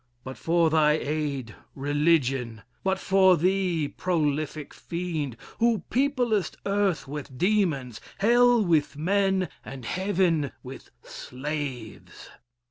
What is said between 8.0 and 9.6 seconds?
hell with men,